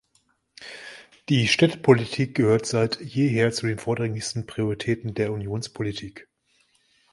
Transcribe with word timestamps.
Die 1.29 1.47
Städtepolitik 1.47 2.33
gehört 2.33 2.65
seit 2.65 2.99
jeher 3.01 3.51
zu 3.51 3.67
den 3.67 3.77
vordringlichsten 3.77 4.47
Prioritäten 4.47 5.13
der 5.13 5.31
Unionspolitik. 5.31 6.27